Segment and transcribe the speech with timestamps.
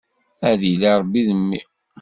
[0.49, 1.59] Ad yili Ṛebbi d mmi.